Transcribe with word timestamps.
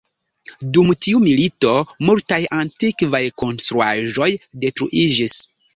Dum 0.77 0.87
tiu 1.07 1.21
milito 1.25 1.75
multaj 2.09 2.41
antikvaj 2.63 3.23
konstruaĵoj 3.45 4.33
detruiĝis. 4.67 5.43